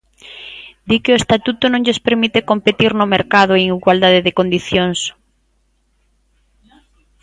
Di 0.89 0.97
que 1.03 1.11
o 1.15 1.19
estatuto 1.21 1.63
non 1.69 1.83
lles 1.85 2.03
permite 2.07 2.47
competir 2.51 2.91
no 2.95 3.11
mercado 3.15 3.51
en 3.55 3.63
igualdade 3.77 4.19
de 4.25 4.35
condicións. 4.39 4.99